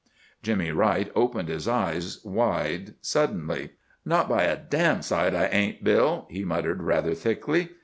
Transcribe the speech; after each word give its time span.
Jimmy 0.41 0.71
Wright 0.71 1.11
opened 1.13 1.47
his 1.47 1.67
eyes 1.67 2.25
wide 2.25 2.95
suddenly. 3.03 3.73
"Not 4.03 4.27
by 4.27 4.45
a 4.45 4.57
d——d 4.57 5.03
sight 5.03 5.35
I 5.35 5.45
ain't, 5.45 5.83
Bill!" 5.83 6.25
he 6.27 6.43
muttered 6.43 6.81
rather 6.81 7.13
thickly. 7.13 7.69